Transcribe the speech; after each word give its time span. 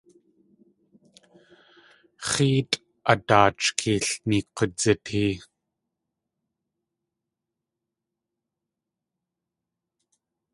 X̲éetʼ 2.29 2.75
a 3.11 3.13
daat 3.27 3.55
shkalneek 3.65 4.45
k̲udzitee. 4.57 5.33